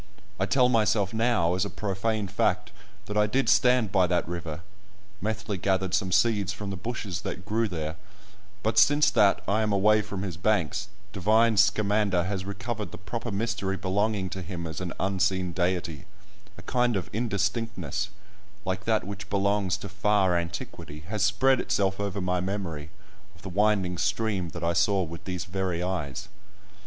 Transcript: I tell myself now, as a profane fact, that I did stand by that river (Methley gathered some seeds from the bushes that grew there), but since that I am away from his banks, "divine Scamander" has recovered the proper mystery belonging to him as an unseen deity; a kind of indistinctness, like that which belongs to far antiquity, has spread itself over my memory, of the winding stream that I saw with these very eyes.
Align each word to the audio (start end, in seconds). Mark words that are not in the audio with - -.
I 0.39 0.47
tell 0.47 0.67
myself 0.67 1.13
now, 1.13 1.53
as 1.53 1.63
a 1.63 1.69
profane 1.69 2.27
fact, 2.27 2.71
that 3.05 3.15
I 3.15 3.27
did 3.27 3.47
stand 3.49 3.91
by 3.91 4.07
that 4.07 4.27
river 4.27 4.61
(Methley 5.21 5.59
gathered 5.59 5.93
some 5.93 6.11
seeds 6.11 6.51
from 6.51 6.71
the 6.71 6.75
bushes 6.75 7.21
that 7.21 7.45
grew 7.45 7.67
there), 7.67 7.97
but 8.63 8.79
since 8.79 9.11
that 9.11 9.43
I 9.47 9.61
am 9.61 9.71
away 9.71 10.01
from 10.01 10.23
his 10.23 10.37
banks, 10.37 10.87
"divine 11.13 11.55
Scamander" 11.55 12.23
has 12.23 12.45
recovered 12.45 12.91
the 12.91 12.97
proper 12.97 13.29
mystery 13.29 13.77
belonging 13.77 14.31
to 14.31 14.41
him 14.41 14.65
as 14.65 14.81
an 14.81 14.91
unseen 14.99 15.51
deity; 15.51 16.05
a 16.57 16.63
kind 16.63 16.95
of 16.95 17.07
indistinctness, 17.13 18.09
like 18.65 18.85
that 18.85 19.03
which 19.03 19.29
belongs 19.29 19.77
to 19.77 19.87
far 19.87 20.35
antiquity, 20.35 21.01
has 21.09 21.21
spread 21.23 21.59
itself 21.59 21.99
over 21.99 22.19
my 22.19 22.39
memory, 22.41 22.89
of 23.35 23.43
the 23.43 23.49
winding 23.49 23.99
stream 23.99 24.49
that 24.49 24.63
I 24.63 24.73
saw 24.73 25.03
with 25.03 25.25
these 25.25 25.45
very 25.45 25.83
eyes. 25.83 26.27